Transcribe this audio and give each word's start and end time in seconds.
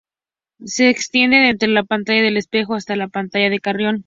Se 0.65 0.89
extiende 0.89 1.35
desde 1.37 1.67
la 1.67 1.83
playa 1.83 2.23
del 2.23 2.35
Espejo 2.37 2.73
hasta 2.73 2.95
la 2.95 3.07
playa 3.07 3.51
de 3.51 3.59
Carrión. 3.59 3.99